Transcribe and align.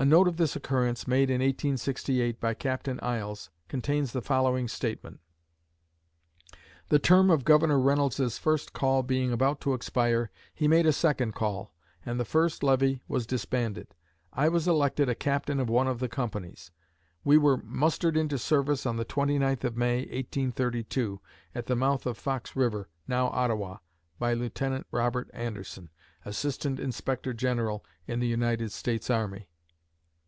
A 0.00 0.04
note 0.04 0.28
of 0.28 0.36
this 0.36 0.54
occurrence, 0.54 1.08
made 1.08 1.28
in 1.28 1.40
1868 1.40 2.38
by 2.38 2.54
Captain 2.54 3.00
Iles, 3.02 3.50
contains 3.66 4.12
the 4.12 4.22
following 4.22 4.68
statement: 4.68 5.18
"The 6.88 7.00
term 7.00 7.30
of 7.30 7.44
Governor 7.44 7.80
Reynolds's 7.80 8.38
first 8.38 8.72
call 8.72 9.02
being 9.02 9.32
about 9.32 9.60
to 9.62 9.74
expire, 9.74 10.30
he 10.54 10.68
made 10.68 10.86
a 10.86 10.92
second 10.92 11.34
call, 11.34 11.74
and 12.06 12.20
the 12.20 12.24
first 12.24 12.62
levy 12.62 13.02
was 13.08 13.26
disbanded. 13.26 13.92
I 14.32 14.48
was 14.48 14.68
elected 14.68 15.08
a 15.08 15.16
captain 15.16 15.58
of 15.58 15.68
one 15.68 15.88
of 15.88 15.98
the 15.98 16.08
companies. 16.08 16.70
We 17.24 17.36
were 17.36 17.56
mustered 17.56 18.16
into 18.16 18.38
service 18.38 18.86
on 18.86 18.98
the 18.98 19.04
29th 19.04 19.64
of 19.64 19.76
May, 19.76 20.02
1832, 20.02 21.20
at 21.56 21.66
the 21.66 21.74
mouth 21.74 22.06
of 22.06 22.16
Fox 22.16 22.54
river, 22.54 22.88
now 23.08 23.30
Ottawa, 23.30 23.78
by 24.20 24.32
Lieutenant 24.32 24.86
Robert 24.92 25.28
Anderson, 25.34 25.90
Assistant 26.24 26.78
Inspector 26.78 27.32
General 27.34 27.84
in 28.06 28.20
the 28.20 28.28
United 28.28 28.70
States 28.70 29.10
Army." 29.10 29.48